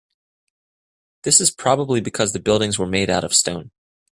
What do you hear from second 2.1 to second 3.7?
the buildings were made out of stone.